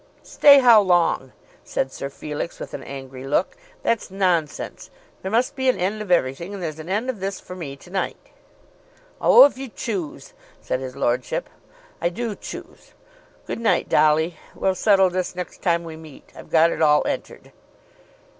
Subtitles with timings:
[0.23, 1.31] "Stay how long?"
[1.63, 3.55] said Sir Felix, with an angry look.
[3.83, 4.89] "That's nonsense;
[5.21, 7.75] there must be an end of everything, and there's an end of this for me
[7.75, 8.17] to night."
[9.21, 11.51] "Oh, if you choose," said his lordship.
[12.01, 12.95] "I do choose.
[13.45, 16.33] Good night, Dolly; we'll settle this next time we meet.
[16.35, 17.51] I've got it all entered."